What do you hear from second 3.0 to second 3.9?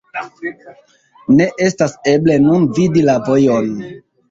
la vojon.